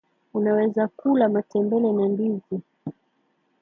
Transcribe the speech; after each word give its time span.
unaweza 0.33 0.87
kula 0.87 1.29
matembele 1.29 1.91
na 1.93 2.05
ndizi 2.07 2.61